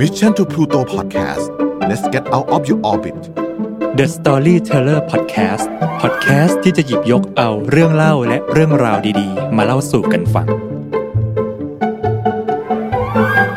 [0.00, 1.44] Mission to Pluto Podcast
[1.88, 3.16] let's get out of your orbit
[3.98, 5.64] The Storyteller Podcast
[6.02, 10.46] Podcast ที่จะหยิบยกเอาเรื่องเล่าและเรื่องราวดีๆ มาเล่าสู่กันฟัง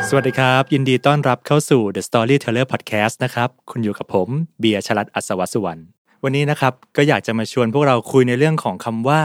[0.08, 4.28] สวัสดีครับ ยินดีต้อนรับเข้าสู่ The Storyteller Podcast นะครับ คุณอยู่กับผม
[4.60, 5.82] เบียร์ชลัดอัศวสุวรรณ
[6.24, 9.22] วันนี้นะครับก็อยากจะมาชวนพวกเราคุยในเรื่องของคำว่า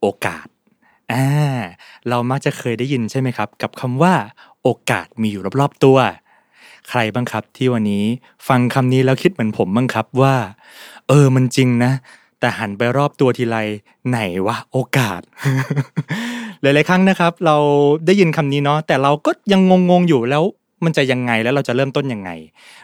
[0.00, 0.46] โอกาส
[1.12, 1.26] อ่า
[2.08, 4.14] เรามักจะเคยได้ยินใช่ไหมครับ กับคำว่า
[4.62, 5.98] โอกาสมีอยู่รอบๆตัว
[6.88, 8.04] ใครบ้างครับที่วันนี้
[8.48, 10.34] ฟังคำนี้แล้วคิดเหมือนผมบ้างครับว่า
[11.08, 11.92] เออมันจริงนะ
[12.40, 13.56] แต่หันไปรอบตัวทีไร
[14.08, 15.20] ไหนวะโอกาส
[16.60, 17.56] หลายๆครั้งนะครับ เรา
[18.06, 20.44] ได้ยินคำนี้เนาะแต่เราก็ยังงงๆอยู่แล้ว
[20.84, 22.30] มันจะยังไงแล้วเราจะเริ่มต้นยังไง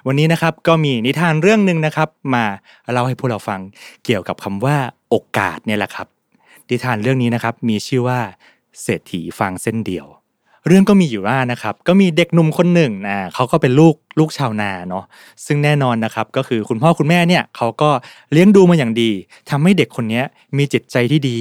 [0.06, 2.44] วันนี้นะครับก็มีนิทานเรื่องหนึ่งนะครับ มา
[2.92, 3.60] เล่าให้พวกเราฟัง
[4.04, 4.76] เกี่ยวกับคำว่า
[5.08, 6.06] โอกาสเนี่ยแหละครับ
[6.70, 8.20] นิทานเรื่องนี้นะครับมีชื่อว่า
[8.82, 10.06] เศรษฐีฟางเส้นเดียว
[10.66, 15.04] เรื่องก็มีอยู่ว่านะครับก็มีเด็กหนุ่มคนหนึ่งนะเขาก็เป็นลูกลูกชาวนาเนาะ
[15.46, 17.90] ซึ่งแน่นอนนะครับก็คือคุณพ่อคุณแม่เนี่ยเขาก็
[18.32, 19.10] เลี้ยงดูมาอย่างดี
[19.50, 20.22] ทำให้เด็กคนนี้
[20.56, 21.38] มีจิตใจที่ดี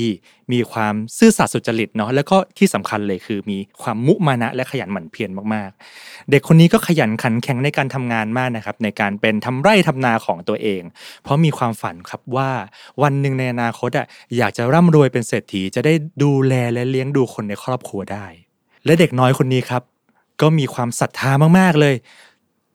[0.52, 10.81] มีความซื่อสัตย์สุจริตเนาะแล้วก็ที่สำคัญเลยคือมีความมุมานะและขยันหมั่นเพียรมากๆ เด็กคนนี้ก็ขยันขันแข็งในการทำงานมากนะครับในการเป็นทำไร่ทำนาของตัวเอง
[11.23, 12.50] เพราะมีความฝันครับว่า
[13.04, 14.06] วันหนึ่งในอนาคตอะ
[14.38, 18.28] อยากจะร่ำรวยเป็นเศรษฐีจะได้ดูแลและเลี้ยงดูคนในครอบครัวได้
[18.86, 19.84] และเด็กน้อยคนนี้ครับ
[20.42, 21.96] ก็มีความศรัทธามากๆเลย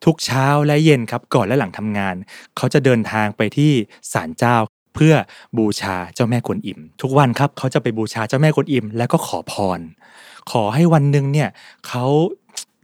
[0.05, 2.15] ทุกเช้าและเย็นครับ ก่อนและหลังทำงาน
[2.57, 3.73] เขาจะเดินทางไปที่
[4.13, 4.57] ศาลเจ้า
[4.95, 5.15] เพื่อ
[5.59, 9.81] บูชาเจ้าแม่กวนอิม ทุกวันครับเขาจะไปบูชาเจ้าแม่กวนอิม แล้วก็ขอพร
[10.51, 11.49] ขอให้วันหนึ่งเนี่ย
[11.89, 12.05] เขา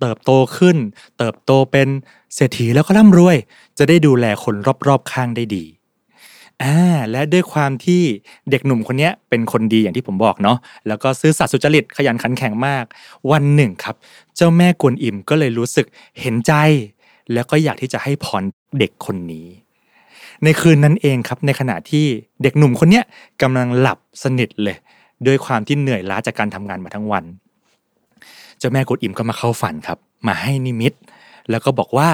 [0.00, 0.76] เติบโตขึ้น
[1.18, 1.88] เติบโตเป็น
[2.34, 3.36] เศรษฐีแล้วก็ร่ำรวย
[3.78, 4.54] จะได้ดูแลคน
[4.88, 5.64] รอบๆข้างได้ดี
[6.62, 6.76] อ่า
[7.10, 8.02] และด้วยความที่
[8.50, 10.58] เด็กหนุ่มคนนี้เป็นคนดีอย่างที่ผมบอกเนาะ
[10.88, 12.84] แล้วก็ซื่อสัตย์สุจริตขยันขันแข็งมาก
[13.30, 13.94] วันหนึ่งครับ
[14.36, 15.86] เจ้าแม่กวนอิมก็เลยรู้สึก
[16.20, 16.52] เห็นใจ
[17.32, 18.42] แล้วก็อยากที่จะให้พร
[18.78, 19.46] เด็กคนนี้
[20.44, 22.06] ในคืนนั้นเองครับในขณะที่
[22.42, 23.02] เด็กหนุ่มคนนี้
[23.42, 24.76] กำลังหลับสนิทเลย
[25.26, 27.24] ด้วยความที่เหนื่อยล้าจากการทำงานมาทั้งวัน
[28.58, 30.92] เจ้าแม่กวนอิมก็มาเข้าฝันครับ มาให้นิมิต
[31.50, 32.10] แล้วก็บอกว่า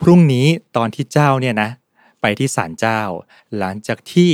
[0.00, 1.68] พรุ่งนี้ตอนที่เจ้าเนี่ยนะ
[2.20, 3.00] ไปที่ศาลเจ้า
[3.58, 4.32] หลังจากที่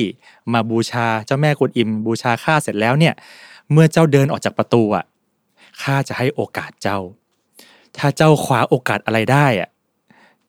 [0.53, 3.15] มาบูชาเจ้าแม่กวนอิม บูชาข้าเสร็จแล้วเนี่ย
[3.73, 5.05] เมื่อเจ้าเดินออกจากประตูอะ
[5.83, 6.99] ข้าจะให้โอกาสเจ้า
[7.97, 9.69] ถ้าเจ้าคว้าโอกาสอะไรได้อะ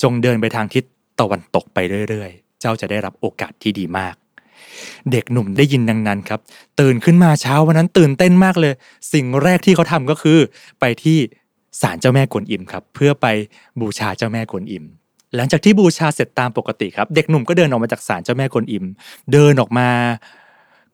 [0.01, 0.84] จงเดินไปทางทิศ
[1.19, 1.78] ตะวันตกไป
[2.09, 4.16] เรื่อยๆ เจ้าจะได้รับโอกาสที่ดีมาก
[5.12, 6.40] เด็กหนุ่มได้ยินดังนั้นครับ
[6.79, 8.73] ตื่นขึ้นมาเช้าวันนั้นตื่นเต้นมากเลย
[9.13, 10.40] สิ่งแรกที่เขาทำก็คือ
[10.79, 11.17] ไปที่
[11.81, 13.28] ศาลเจ้าแม่กวนอิมครับ เพื่อไป
[13.79, 14.85] บูชาเจ้าแม่กวนอิม
[15.38, 18.85] หลังจากที่บูชาเสร็จตามปกติครับ เด็กหนุ่มก็เดินออกมาจากศาลเจ้าแม่กวนอิม
[19.31, 19.90] เดินออกมา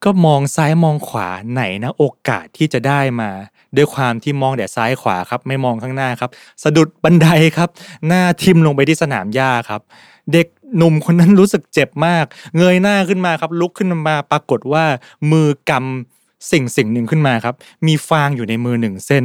[0.04, 3.30] ก็มองซ้ายมองขวาไหนนะโอกาสที่จะได้มา
[3.76, 6.30] ด้วยความที่มองแต่ซ้ายขวาครับ ไม่มองข้างหน้าครับ
[6.64, 7.70] สะดุดบันไดครับ
[8.08, 9.82] หน้าทิ่มลงไปที่สนามหญ้าครับ
[10.34, 10.48] เด็ก
[10.78, 12.26] หนุ่มคนนั้นรู้สึกเจ็บมาก
[12.58, 14.86] เงยหน้าขึ้นมาครับ ลุกขึ้นมาปรากฏว่า
[15.32, 17.56] มือกำสิ่งสิ่งหนึ่งขึ้นมาครับ
[17.88, 19.24] มีฟางอยู่ในมือหนึ่งเส้น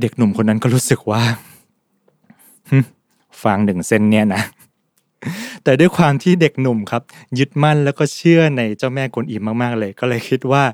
[0.00, 1.22] เด็กหนุ่มคนนั้นก็รู้สึกว่า
[3.42, 4.42] ฟางหนึ่งเส้นเนี่ยนะ
[5.64, 7.02] แต่ด้วยความที่เด็กหนุ่มครับ
[7.38, 10.64] ยึดมั่นแล้วก็เชื่อในเจ้าแม่กวนอิมมากๆเลย ก็เลยคิดว่า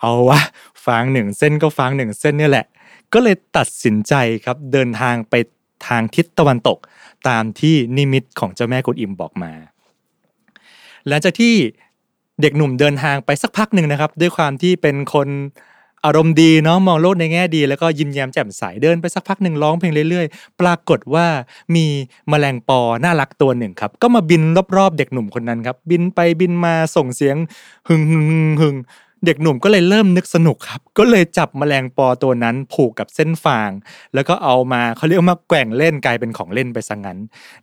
[0.00, 0.40] เอาวะ
[0.86, 2.66] ฟางหนึ่งเส้นก็ฟางหนึ่งเส้นเนี่ยแหละ
[3.12, 5.34] ก็เลยตัดสินใจครับเดินทางไป
[5.86, 6.78] ทางทิศตะวันตก
[7.28, 9.52] ตามที่นิมิตของเจ้าแม่กวนอิมบอกมา
[11.06, 11.54] หลังจากที่
[12.42, 15.28] เด็กหนุ่มเดินทางไปสักพักหนึ่งนะครับ ด้วยความที่เป็นคน
[16.06, 21.26] อารมณ์ดีเนาะมองโลกในแง่ดี แล้วก็ยิ้มแย้มแจ่มใสเดินไปสักพักหนึ่งร้องเพลงเรื่อยๆ ปรากฏว่า
[21.74, 21.86] มี
[22.28, 24.42] แมลงปอน่ารักตัวหนึ่งครับ ก็มาบิน
[24.76, 27.36] รอบๆ เด็กหนุ่มคนนั้นครับ บินไปบินมาส่งเสียง
[27.88, 28.76] หึงหึงหึงหึง
[29.26, 33.70] เด็กหนุ่มก็เลยเริ่มนึกสนุกครับ ก็เลยจับแมลงปอตัวนั้นผูกกับเส้นฟาง
[34.14, 37.18] แล้วก็เอามาเขาเรียกมาแกว่งเล่นกลายเป็นของเล่นไปซะงั้น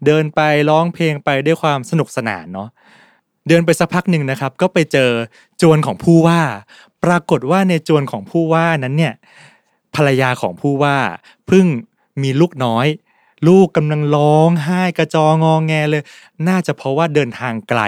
[0.05, 0.39] เดินไป
[0.69, 2.69] ร้องเพลงไปด้วยความสนุกสนานเนาะ
[3.47, 5.09] เดินไปสักพักหนึ่งนะครับ ก็ไปเจอ
[5.61, 6.41] จวนของผู้ว่า
[7.03, 9.13] ปรากฏว่าในจวนของผู้ว่านั้นเนี่ย
[9.95, 10.97] ภรรยาของผู้ว่า
[11.47, 11.65] เพิ่ง
[12.21, 12.87] มีลูกน้อย
[13.47, 16.03] ลูกกำลังร้องไห้กระจององแงเลย
[16.47, 17.81] น่าจะเพราะว่าเดินทางไกล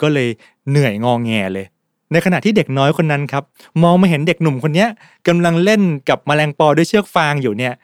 [0.00, 0.28] ก็เลย
[0.68, 1.66] เหนื่อยงองแงเลย
[2.12, 3.42] ในขณะที่เด็กน้อยคนนั้นครับ
[3.82, 4.86] มองมาเห็นเด็กหนุ่มคนนี้
[5.28, 7.74] กำลังเล่นกับแมลงปอด้วยเชือกฟางอยู่เนี่ย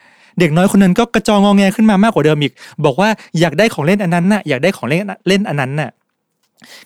[0.41, 2.53] เด็กน้อยคนนั้นก็กระจองงองแงขึ้นมามากกว่าเดิมอีก
[2.85, 3.09] บอกว่า
[3.41, 5.91] อยากได้ของเล่นอันนั้นน่ะอยากได้ของเล่นเล่นอันนั้นน่ะ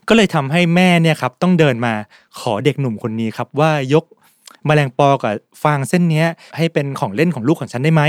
[0.09, 1.95] ก็เลยทำให้แม่เนี่ยครับต้องเดินมา
[2.41, 4.05] ขอเด็กหนุ่มคนนี้ครับว่ายก
[4.67, 6.25] แมลงปอกับฟางเส้นนี้
[6.57, 8.03] ให้เป็นของเล่นของลูกของฉันได้ไหม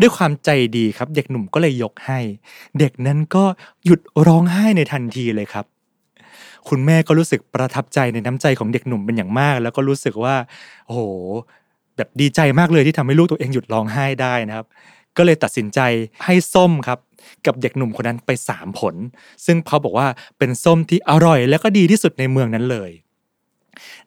[0.00, 2.18] ด้วยความใจดีครับ เด็กหนุ่มก็เลยยกให้
[2.78, 3.44] เด็กนั้นก็
[3.84, 5.64] หยุดร้องไห้ในทันทีเลยครับ
[6.68, 10.36] คุณแม่ก็รู้สึกประทับใจในน้ำใจของเด็กหนุ่มเป็นอย่างมาก แล้วก็รู้สึกว่า
[10.86, 11.00] โอ้โห
[11.96, 14.66] แบบดีใจมากเลยที่ทำให้ลูกตัวเองหยุดร้องไห้ได้นะครับ
[15.16, 15.80] ก็เลยตัดสินใจ
[16.24, 16.98] ให้ส้มครับ
[17.46, 18.94] กับเด็กหนุ่มคนนั้นไปสามผล
[19.46, 22.90] ซึ่งเขาบอกว่าเป็นส้มที่อร่อย และก็ดีที่สุดในเมืองนั้นเลย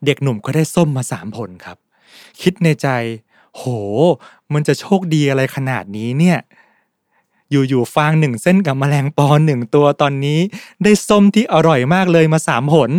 [0.06, 1.78] เด็กหนุ่มก็ได้ส้มมาสามผลครับ
[2.42, 2.88] คิดในใจ
[3.56, 3.64] โห
[4.54, 6.40] มันจะโชคดีอะไรขนาดนี้เนี่ย
[7.52, 10.40] อยู่ๆฟางหนึ่งเส้นกับแมลงปอหนึ่งตัวตอนนี้
[10.84, 12.92] ได้ส้มที่อร่อยมากเลยมาสามผล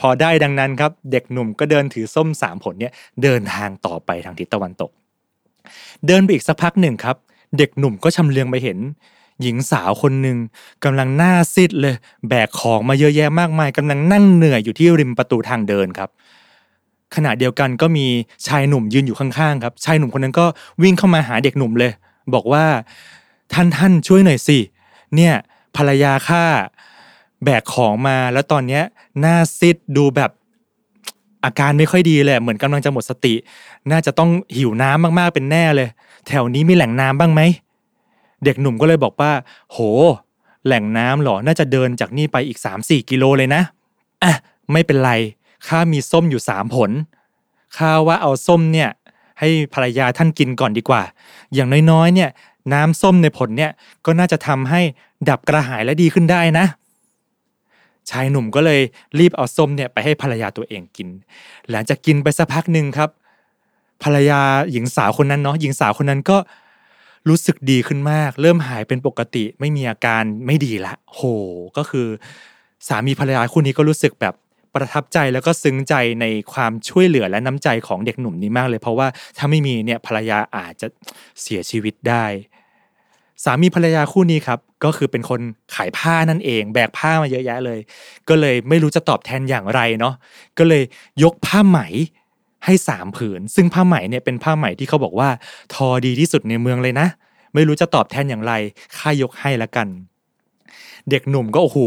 [0.00, 4.90] พอได้ดังนั้นครับ เด็กหนุ่มก็เดินถือส้มสามผลเนี่ยเดินทางต่อไปทางทิศตะวันตก
[6.06, 7.16] เดินไปอีกสักพักหนึ่งครับ
[7.58, 8.78] เด็กหนุ่มก็ชำเลืองไปเห็น
[9.42, 10.38] หญิงสาวคนหนึ่ง
[10.84, 11.94] กำลังหน้าซีดเลย
[12.28, 16.10] แบกของมาเยอะแยะมากมายกำลังนั่งเหนื่อยอยู่ที่ริมประตูทางเดินครับ
[17.14, 18.06] ขณะเดียวกันก็มี
[18.46, 20.46] ชายหนุ่มยืนอยู่ข้างๆครับ ชายหนุ่มคนนั้นก็
[20.82, 21.92] วิ่งเข้ามาหาเด็กหนุ่มเลย
[22.34, 22.64] บอกว่า
[23.52, 24.58] ท่านท่านช่วยหน่อยสิ
[25.14, 25.34] เนี่ย
[25.76, 26.44] ภรรยาข้า
[27.44, 28.82] แบกของมาแล้วตอนเนี้ย
[29.20, 30.30] หน้าซิดดูแบบ
[31.44, 33.34] อาการไม่ค่อยดีเลยเหมือนกำลังจะหมดสติ
[33.90, 35.88] น่าจะต้องหิวน้ำมากๆเป็นแน่เลย
[36.28, 37.40] แถวนี้มีแหล่งน้ำบ้างไหม
[38.44, 39.32] เด็กหนุ่มก็เลยบอกว่า
[39.70, 39.78] โห
[40.66, 43.62] แหล่งน้ำหรอ น่าจะเดินจากนี่ไปอีก 3-4 กิโลเลยนะ
[44.22, 44.32] อะ
[44.72, 45.12] ไม่เป็นไร
[45.66, 46.90] ข้ามีส้มอยู่สามผล
[47.76, 48.90] ข้าว่าเอาส้มเนี่ย
[49.38, 51.02] ให้ภรรยาท่านกินก่อนดีกว่า
[51.54, 52.30] อย่างน้อยๆ เนี่ย
[52.72, 53.72] น้ำส้มในผลเนี่ย
[54.06, 54.80] ก็น่าจะทำให้
[55.28, 56.66] ดับกระหายและดีขึ้นได้นะ
[58.10, 58.80] ชายหนุ่มก็เลย
[59.18, 61.08] รีบเอาส้มเนี่ยไปให้ภรรยาตัวเองกิน
[61.70, 63.10] หลังจากกินไปสักพักหนึ่งครับ
[64.02, 64.40] ภรรยา
[64.72, 66.36] หญิงสาวคนนั้นเนาะหญิงสาวคนนั้นก็
[67.28, 71.22] รู้สึกดีขึ้นมาก เริ่มหายเป็นปกติ ไม่มีอาการไม่ดีละ โห
[71.76, 72.06] ก็คือ
[72.88, 74.34] สามีภรรยาคู่นี้ก็รู้สึกแบบ
[74.74, 79.06] ประทับใจแล้วก็ซึ้งใจในความช่วยเหลือและน้ำใจของเด็กหนุ่มนี้มากเลย เพราะว่า
[79.38, 80.86] ถ้าไม่มีเนี่ยภรรยาอาจจะ
[81.42, 82.24] เสียชีวิตได้
[83.44, 85.40] สามีภรรยาคู่นี้ครับ ก็คือเป็นคน
[85.74, 87.80] ขายผ้านั่นเอง แบกผ้ามาเยอะแยะเลย
[88.28, 90.14] ก็เลยไม่รู้จะตอบแทนอย่างไรเนาะ
[90.58, 90.82] ก็เลย
[91.22, 91.78] ยกผ้าไหม
[92.68, 95.28] ให้สามผืน ซึ่งผ้าไหมเนี่ยเป็นผ้าไหมที่เขาบอกว่า
[95.74, 97.08] ทอดีที่สุดในเมืองเลยนะ
[97.54, 98.52] ไม่รู้จะตอบแทนอย่างไร
[98.96, 99.88] ข้ายกให้ละกัน
[101.10, 101.78] เด็กหนุ่มก็โอ้โห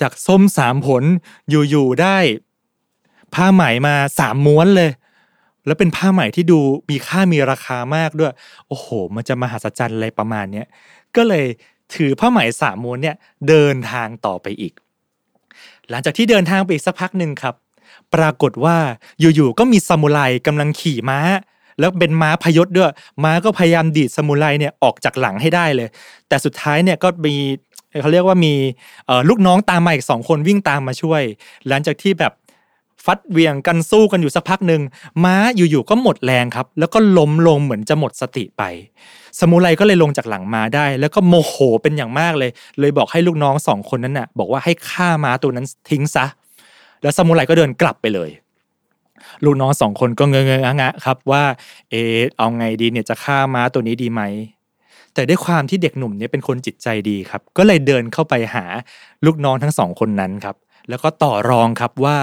[0.00, 1.02] จากส้มสามผล
[1.50, 2.18] อยู่ๆได้
[3.34, 4.90] ผ้าไหมมาสามม้วนเลย
[5.66, 8.32] แล้วเป็นผ้าไหมที่ดูมีค่ามีราคามากด้วย
[8.68, 10.66] โอ้โห มันจะมหัศจรรย์อะไรประมาณเนี้ย
[11.16, 11.46] ก็เลย
[11.94, 13.16] ถือผ้าไหมสามม้วนเนี่ย
[13.48, 14.74] เดินทางต่อไปอีก
[15.90, 17.54] หลังจากที่เดินทางไปอีกสักพักหนึ่งครับ
[18.14, 18.76] ปรากฏว่า
[19.20, 21.20] อยู่ๆก็มีซามูไรกำลังขี่ม้า
[21.78, 22.92] แล้วเป็นม้าพยศด้วย
[23.24, 25.88] ม้าก็พยายามดีดซามูไรเนี่ยออกจากหลังให้ได้เลย
[26.28, 27.36] แต่สุดท้ายเนี่ยก็มี
[28.00, 28.54] เขาเรียกว่ามี
[29.28, 31.22] ลูกน้องตามมาอีกสองคนวิ่งตามมาช่วย
[31.68, 32.32] หลังจากที่แบบ
[33.04, 34.82] ฟัดเวียงกันสู้กันอยู่สักพักหนึ่ง
[35.24, 38.62] ม้าอยู่ๆก็หมดแรงครับ แล้วก็ล้มลงเหมือนจะหมดสติไป
[39.40, 46.24] สมุไรก็เลยลงจากหลังม้าได้ แล้วก็โมโหเป็นอย่างมากเลย เลยบอกให้ลูกน้องสองคนนั้นน่ะ บอกว่าให้ฆ่าม้าตัวนั้นทิ้งซะ
[47.02, 48.30] แล้วสมุไรก็เดินกลับไปเลย
[49.44, 51.44] ลูกน้องสองคนก็เงยเงยงะครับว่า
[51.90, 54.22] เออเอาไงดีเนี่ยจะฆ่าม้าตัวนี้ดีไหม
[55.14, 58.64] แต่ด้วยความที่เด็กหนุ่มเนี่ยเป็นคนจิตใจดีครับ ก็เลยเดินเข้าไปหา
[59.26, 60.56] ลูกน้องทั้งสองคนนั้นครับ
[60.88, 62.18] แล้วก็ต่อรองครับว่า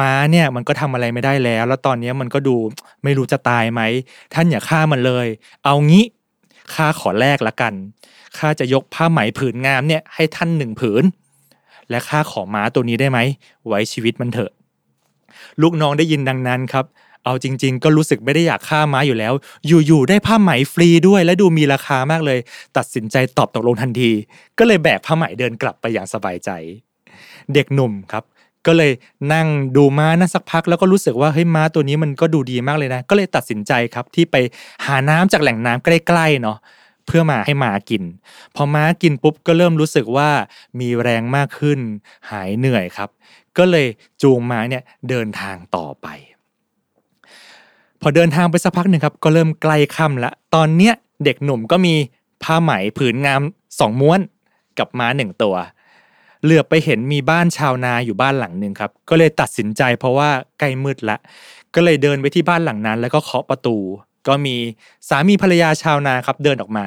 [0.00, 2.56] ม้าเนี่ยมันก็ทำอะไรไม่ได้แล้ว แล้วตอนนี้มันก็ดู
[3.04, 3.80] ไม่รู้จะตายไหม
[4.34, 5.26] ท่านอย่าฆ่ามันเลย
[5.64, 6.04] เอางี้
[6.74, 7.74] ข้าขอแลกละกัน
[8.38, 11.04] ข้าจะยกผ้าไหมผืนงามเนี่ยให้ท่านหนึ่งผืน
[11.90, 13.18] และข้าของม้าตัวนี้ได้ไหม
[13.66, 14.50] ไว้ชีวิตมันเถอะ
[15.62, 16.84] ลูกน้องได้ยินดังนั้นครับ
[17.24, 19.32] เอาจริง ๆ ก็รู้สึกไม่ได้อยากฆ่าม้าอยู่แล้ว
[19.66, 22.38] อยู่ๆได้ผ้าไหมฟรีด้วย และดูมีราคามากเลย
[22.76, 24.10] ตัดสินใจตอบตกลงทันที
[24.58, 26.50] ก็เลยแบกผ้าไหมเดินกลับไปอย่างสบายใจ
[27.54, 28.24] เด็กหนุ่มครับ
[28.66, 28.92] ก็เลย
[29.32, 34.36] นั่งดูม้านั่นสักพักแล้วก็รู้สึกว่าเฮ้ยม้าตัวนี้มันก็ดูดีมากเลยนะ ก็เลยตัดสินใจครับที่ไป
[34.86, 36.58] หาน้ำจากแหล่งน้ำใกล้ๆเนาะ
[37.06, 38.02] เพื่อมาให้ม้ากิน
[38.56, 40.30] พอม้ากินปุ๊บก็เริ่มรู้สึกว่า
[40.80, 41.78] มีแรงมากขึ้น
[42.30, 43.10] หายเหนื่อยครับ
[43.58, 43.86] ก็เลย
[44.22, 46.06] จูงม้าเนี่ยเดินทางต่อไป
[48.00, 50.94] พอเดินทางไปสักพักหนึ่งครับ ก็เริ่มใกล้ค่ำละ ตอนเนี้ย
[51.24, 51.94] เด็กหนุ่มก็มี
[52.42, 53.42] ผ้าไหมผืนงาม
[53.78, 54.20] สองม้วน
[54.78, 55.56] กับม้าหนึ่งตัว
[56.42, 61.16] เหลือไปเห็นมีบ้านชาวนาอยู่บ้านหลังหนึ่งครับ ก็เลยตัดสินใจเพราะว่าใกล้มืดละ
[61.74, 63.76] ก็เลยเดินไปที่บ้านหลังนั้น แล้วก็เคาะประตู
[64.28, 64.56] ก็มี
[65.08, 66.86] สามีภรรยาชาวนาครับเดินออกมา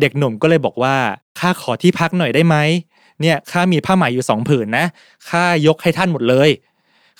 [0.00, 0.96] เด็กหนุ่มก็เลยบอกว่า
[1.40, 2.56] ข้าขอที่พักหน่อยได้ไหม
[3.20, 4.86] เนี่ยข้ามีผ้าไหมอยู่สองผืนนะ
[5.30, 6.50] ข้ายกให้ท่านหมดเลย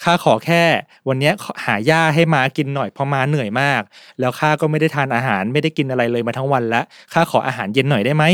[0.02, 0.62] ข้าขอแค่
[1.08, 1.30] วันนี้
[1.64, 3.82] หาหญ้าให้ม้ากินหน่อยเพราะม้าเหนื่อยมาก
[4.20, 8.24] แล้วข้าก็ไม่ได้ทานอาหารไม่ได้กินอะไรเลยมาทั้งวันแล้วข้าขออาหารเย็นหน่อยได้ไหม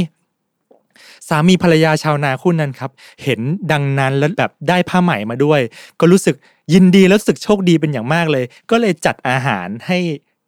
[1.28, 2.90] สามีภรรยาชาวนาคู่นั้นครับ
[3.22, 3.40] เห็น
[3.72, 5.60] ดังนั้นแล้วแบบได้ผ้าใหมมาด้วย
[6.00, 6.34] ก็รู้สึก
[6.74, 9.98] ยินดีแล้วรู้สึกโชคดีเป็นอย่างมากเลย ก็เลยจัดอาหารให้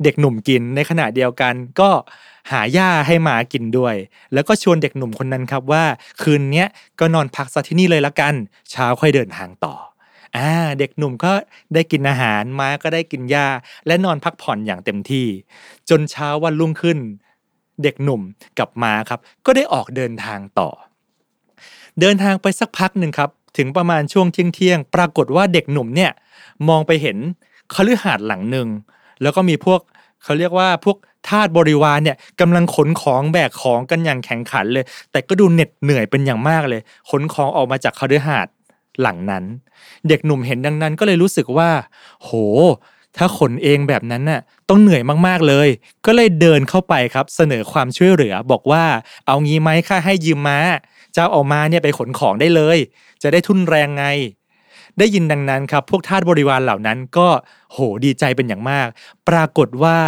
[0.04, 1.90] เด็กหนุ่มกิน ในขณะเดียวกันก็
[2.50, 3.94] หาหญ้าให้หมากินด้วย
[4.34, 5.84] แล้วก็ชวนเด็กหนุ่มคนนั้นครับว่า
[6.22, 6.64] คืนนี้
[7.00, 8.34] ก็นอนพักซะที่นี่เลยละกัน
[8.70, 9.74] เช้าค่อยเดินทางต่อ
[10.36, 11.32] อ่าเด็กหนุ่มก็
[11.74, 13.46] ได้กินอาหารม้าก็ได้กินหญ้า
[13.86, 15.26] และนอนพักผ่อนอย่างเต็มที่
[15.88, 16.98] จนเช้าวันรุ่งขึ้น
[17.82, 18.20] เด็กหนุ่ม
[18.58, 20.70] กับม้าครับ ก็ได้ออกเดินทางต่อ
[22.00, 26.12] เดินทางไปสักพักหนึ่งครับ ถึงประมาณช่วงเที่ยงเที่ยงปรากฏว่าเด็กหนุ่มเนี่ย
[26.68, 27.16] มองไปเห็น
[27.74, 28.68] คฤหาสน์หลังหนึ่ง
[29.22, 29.80] แล้วก็มีพวก
[30.24, 30.96] เขาเรียกว่าพวก
[31.28, 38.54] ทาสบริวารเนี่ยกำลังขนของแบกของกันอย่างแข็งขันเลย แต่ก็ดูเหน็ดเหนื่อยเป็นอย่างมากเลย ขนของออกมาจากคฤหาสน์
[39.00, 39.44] หลังนั้น
[40.08, 41.70] เด็กหนุ่มเห็นดังนั้นก็เลยรู้สึกว่า
[42.20, 42.30] โห
[43.16, 45.68] ถ้าขนเองแบบนั้นน่ะต้องเหนื่อยมากๆเลย
[46.06, 48.84] ก็เลยเดินเข้าไปครับเสนอความช่วยเหลือบอกว่า
[49.26, 50.58] เอางี้ไหมค่าให้ยืมม้า
[51.14, 52.78] เจ้าเอามาเนี่ยไปขนของได้เลย
[53.22, 54.04] จะได้ทุนแรงไง
[54.98, 57.28] ได้ยินดังนั้นครับ พวกทาสบริวารเหล่านั้นก็
[57.72, 58.88] โหดีใจเป็นอย่างมาก
[59.28, 59.98] ปรากฏว่า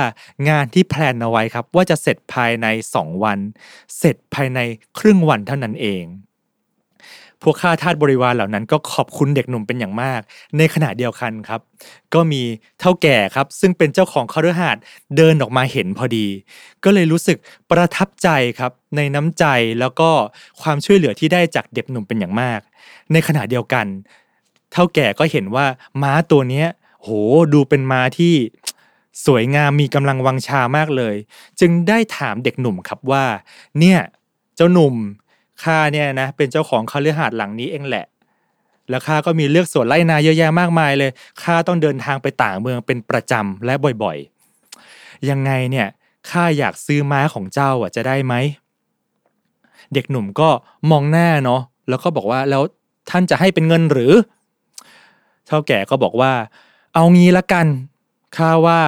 [0.48, 2.66] งานที่แพลนเอาไว้ครับ ว่าจะเสร็จภายใน
[2.96, 3.38] 2 วัน
[3.98, 4.58] เสร็จภายใน
[4.98, 6.04] ครึ่งวันเท่านั้นเอง
[7.42, 10.20] พวกข้าทาสบริวารเหล่านั้น ก็ขอบคุณเด็กหนุ่มเป็นอย่างมาก
[10.58, 11.60] ในขณะเดียวกันครับ
[12.14, 12.42] ก็มี
[12.80, 14.82] เท่าแก่ครับ ซึ่งเป็นเจ้าของคฤหาสน์
[15.16, 16.26] เดินออกมาเห็นพอดี
[16.84, 17.36] ก็เลยรู้สึก
[17.70, 18.28] ประทับใจ
[18.58, 19.44] ครับในน้ำใจ
[19.80, 20.10] แล้วก็
[20.62, 22.60] ความช่วยเหลือที่ได้จากเด็กหนุ่มเป็นอย่างมาก
[23.12, 23.86] ในขณะเดียวกัน
[24.72, 25.66] เท่าแก่ก็เห็นว่า
[26.02, 26.66] ม้าตัวเนี้ย
[27.02, 27.08] โห
[27.52, 28.34] ดูเป็นม้าที่
[29.26, 31.14] สวยงามมีกำลังวังชามากเลย
[31.60, 33.24] จึงได้ถามเด็กหนุ่มครับว่า
[33.80, 33.98] เนี่ย
[34.56, 34.94] เจ้าหนุ่ม
[35.62, 38.06] ข้าเนี่ยนะเป็นเจ้าของคฤหาสน์หลังนี้เองแหละ
[38.90, 41.10] แล้วข้าก็มีเลือกสวนไร่นาเยอะแยะมากมายเลย
[41.42, 45.88] ข้าต้องเดินทางไปต่างเมืองเป็นประจำและบ่อยๆ ยังไงเนี่ย
[46.30, 48.34] ข้าอยากซื้อม้าของเจ้าอะจะได้ไหม
[49.94, 50.48] เด็กหนุ่มก็
[50.90, 52.62] มองหน้าเนาะแล้วก็บอกว่าแล้ว
[53.10, 54.12] ท่านจะให้เป็นเงินหรือ
[55.50, 56.32] เท่าแก่ก็บอกว่า
[56.94, 57.66] เอางี้ละกัน
[58.36, 58.80] ข้าว่า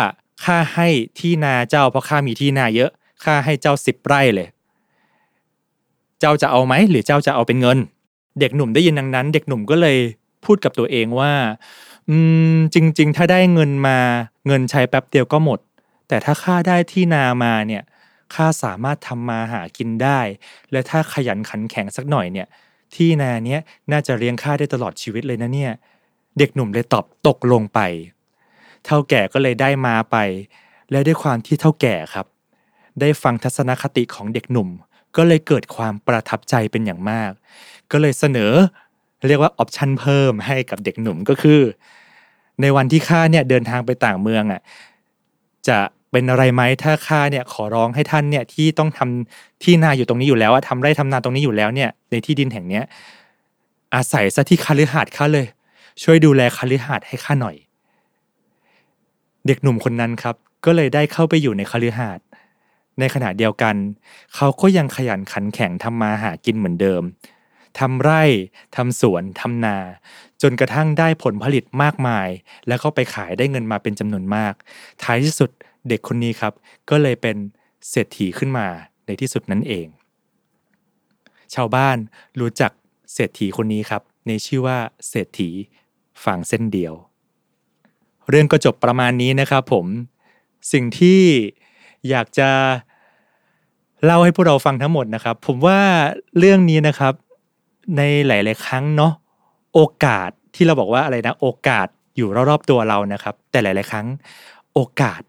[0.45, 0.89] ข้าให้
[1.19, 2.91] ที่นาเจ้าเพราะข้ามีที่นาเยอะ
[3.25, 4.49] ข้าให้เจ้าสิบไร่เลย
[6.21, 7.79] เจ้าจะเอาไหมหรือเจ้าจะเอาเป็นเงิน
[8.41, 9.99] เด็กหนุ่มได้ยินดังนั้น เด็กหนุ่มก็เลย
[10.45, 11.33] พูดกับตัวเองว่า
[12.09, 12.17] อื
[12.55, 13.99] มจริง ๆ ถ้าได้เงินมา
[14.47, 15.59] เงินใช้แป๊บเดียวก็หมด
[16.09, 17.83] แต่ถ้าข้าได้ที่นามาเนี่ย
[18.35, 20.21] ข้าสามารถทำมาหากินได้
[20.73, 22.47] และถ้าขยันขันแข็งสักหน่อยเนี่ย
[22.95, 23.61] ที่นาเนี้ย
[23.93, 25.73] น่าจะเลี้ยงข้าได้ตลอดชีวิตเลยนะเนี่ย
[26.39, 27.81] เด็กหนุ่มเลยตอบตกลงไป
[28.85, 30.17] เท่าแก่ก็เลยได้มาไป
[30.91, 32.27] และด้วยความที่เท่าแก่ครับ
[33.01, 34.69] ได้ฟังทัศนคติของเด็กหนุ่ม
[35.17, 37.31] ก็เลยเกิดความประทับใจเป็นอย่างมาก
[37.93, 38.53] ก็เลยเสนอ
[39.29, 41.61] เรียกว่าออปชันเพิ่มให้กับเด็กหนุ่มก็คือ
[42.61, 44.61] ในวันที่ข้าเนี่ยเดินทางไปต่างเมืองอะ
[45.69, 45.79] จะ
[46.11, 52.85] เป็นอะไรไหมถ้าข้าเนี่ยขอร้องให้ท่านเนี่ยที่ต้องทำที่นาอยู่ตรงนี้อยู่แล้วอะทำไร่ทำนาตรงนี้อยู่แล้วเนี่ยในที่ดินแห่งเนี้ย
[53.95, 55.47] อาศัยซะที่คฤหาสน์ข้าเลย
[56.03, 57.57] ช่วยดูแลคฤหาสน์ให้ข้าหน่อย
[59.47, 62.27] เด็กหนุ่มคนนั้นครับ ก็เลยได้เข้าไปอยู่ในคฤหาสน์
[62.99, 63.77] ในขณะเดียวกัน
[64.35, 67.03] เขาก็ยังขยันขันแข็งทำมาหากินเหมือนเดิม
[67.79, 68.23] ทำไร่
[68.77, 69.77] ทำสวนทำนา
[70.43, 72.29] จนกระทั่งได้ผลผลิตมากมาย
[72.69, 74.55] แล้วก็ไปขายได้เงินมาเป็นจำนวนมาก
[75.03, 75.51] ท้ายที่สุด
[75.89, 76.53] เด็กคนนี้ครับ
[76.91, 77.37] ก็เลยเป็น
[77.91, 78.67] เศรษฐีขึ้นมา
[79.07, 79.87] ในที่สุดนั่นเอง
[81.55, 81.97] ชาวบ้าน
[82.41, 82.73] รู้จัก
[83.15, 85.51] เศรษฐีคนนี้ครับ ในชื่อว่าเศรษฐี
[86.25, 86.95] ฝั่งเส้นเดียว
[88.31, 89.87] เรื่องก็จบประมาณนี้นะครับผม
[90.73, 91.23] สิ่งที่
[92.11, 92.51] อยากจะ
[94.05, 95.79] เล่าให้พวกเราฟังทั้งหมดนะครับ ผมว่า
[96.39, 97.15] เรื่องนี้นะครับ
[97.97, 99.13] ในหลาย ๆ ครั้งเนาะ
[99.75, 104.07] โอกาสที่เราบอกว่าอะไรนะโอกาสอยู่รอบๆตัวเรานะครับ แต่หลาย ๆ ครั้ง
[104.75, 105.23] โอกาส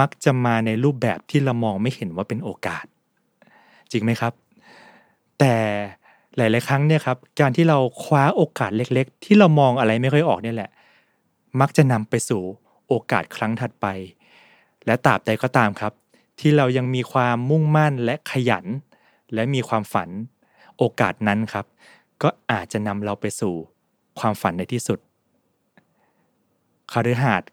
[0.00, 2.84] มักจะมาในรูปแบบที่เรามองไม่เห็นว่าเป็นโอกาส
[3.92, 4.32] จริงไหมครับ
[5.38, 5.54] แต่
[6.36, 10.70] หลาย ๆ ครั้งเนี่ยครับการที่เราคว้าโอกาสเล็ก ๆ ที่เรามองอะไรไม่ค่อยออกเนี่ยแหละ
[11.60, 12.42] มักจะนำไปสู่
[12.88, 13.86] โอกาสครั้งถัดไป
[14.86, 15.92] และตราบใดก็ตามครับ
[16.40, 18.66] ที่เรายังมีความมุ่งมั่นและขยัน
[19.34, 20.08] และมีความฝัน
[20.78, 21.66] โอกาสนั้นครับ
[22.22, 23.54] ก็อาจจะนำเราไปสู่
[24.18, 24.98] ความฝันในที่สุด
[26.92, 27.50] คาฤหาสน์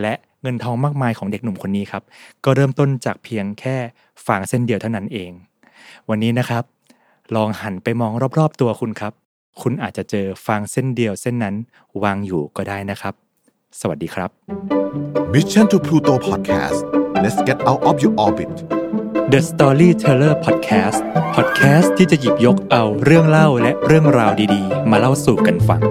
[0.00, 2.02] และเงินทองมากมายของเด็กหนุ่มคนนี้ครับ
[2.44, 3.76] ก็เริ่มต้นจากเพียงแค่
[4.26, 5.30] ฝางเส้นเดียวเท่านั้นเอง
[6.08, 6.64] วันนี้นะครับ
[7.36, 9.12] ลองหันไปมองรอบๆตัวคุณครับ
[9.60, 11.54] คุณอาจจะเจอฟางเส้นเดียวเส้นนั้น
[12.02, 13.14] วางอยู่ก็ได้นะครับ
[13.80, 14.30] สวัสดีครับ
[15.32, 16.78] Mission to Pluto Podcast
[17.22, 18.52] let's get out of your orbit
[19.32, 20.98] The Storyteller Podcast
[21.34, 25.82] Podcast ที่จะหยิบยกเอาเรื่องเล่าและเรื่องราวดีๆ มาเล่าสู่กันฟัง